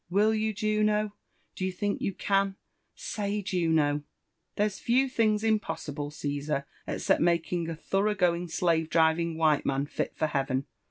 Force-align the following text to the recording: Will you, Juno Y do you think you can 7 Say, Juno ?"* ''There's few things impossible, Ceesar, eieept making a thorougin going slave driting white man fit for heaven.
Will 0.09 0.33
you, 0.33 0.51
Juno 0.51 1.03
Y 1.03 1.11
do 1.55 1.63
you 1.63 1.71
think 1.71 2.01
you 2.01 2.11
can 2.11 2.55
7 2.95 2.95
Say, 3.29 3.41
Juno 3.43 4.01
?"* 4.33 4.57
''There's 4.57 4.79
few 4.79 5.07
things 5.07 5.43
impossible, 5.43 6.09
Ceesar, 6.09 6.65
eieept 6.87 7.19
making 7.19 7.69
a 7.69 7.75
thorougin 7.77 8.17
going 8.17 8.47
slave 8.47 8.89
driting 8.89 9.37
white 9.37 9.63
man 9.63 9.85
fit 9.85 10.15
for 10.17 10.25
heaven. 10.25 10.65